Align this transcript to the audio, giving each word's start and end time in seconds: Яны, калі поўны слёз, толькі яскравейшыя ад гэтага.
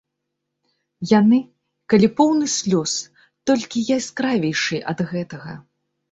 Яны, 1.09 1.37
калі 1.93 2.07
поўны 2.19 2.47
слёз, 2.53 2.93
толькі 3.51 3.83
яскравейшыя 3.97 4.81
ад 4.93 4.99
гэтага. 5.13 5.53